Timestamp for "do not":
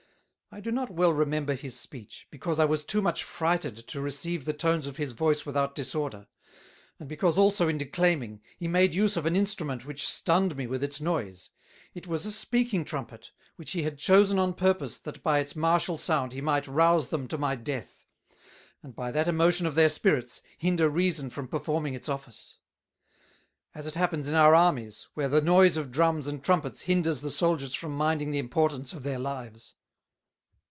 0.59-0.89